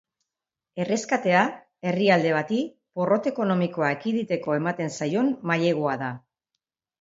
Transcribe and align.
Erreskatea 0.83 1.41
herrialde 1.89 2.31
bati 2.35 2.61
porrot 3.01 3.29
ekonomikoa 3.33 3.91
ekiditeko 3.97 4.57
ematen 4.63 4.91
zaion 4.97 5.31
mailegua 5.53 5.95
da. 6.05 6.11